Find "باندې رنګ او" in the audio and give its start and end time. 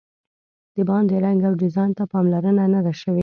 0.89-1.53